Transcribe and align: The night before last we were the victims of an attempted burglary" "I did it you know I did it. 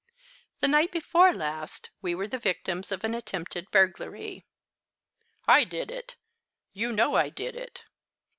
The 0.61 0.67
night 0.67 0.91
before 0.91 1.31
last 1.31 1.91
we 2.01 2.15
were 2.15 2.27
the 2.27 2.39
victims 2.39 2.91
of 2.91 3.03
an 3.03 3.13
attempted 3.13 3.69
burglary" 3.69 4.47
"I 5.57 5.63
did 5.63 5.91
it 5.91 6.15
you 6.73 6.91
know 6.91 7.13
I 7.13 7.29
did 7.29 7.55
it. 7.55 7.83